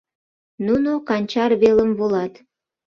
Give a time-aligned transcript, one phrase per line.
[0.65, 2.33] Нуно Канчар велым волат.